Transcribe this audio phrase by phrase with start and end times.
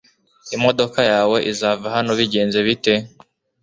[0.55, 2.93] Imodoka yawe izava hano bigenze bite